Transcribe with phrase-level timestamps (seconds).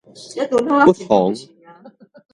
[0.83, 1.31] 不妨